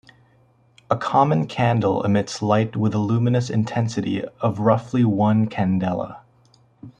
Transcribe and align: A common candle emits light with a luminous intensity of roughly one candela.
A 0.89 0.97
common 0.97 1.45
candle 1.45 2.01
emits 2.01 2.41
light 2.41 2.75
with 2.75 2.95
a 2.95 2.97
luminous 2.97 3.51
intensity 3.51 4.23
of 4.41 4.57
roughly 4.57 5.05
one 5.05 5.47
candela. 5.47 6.21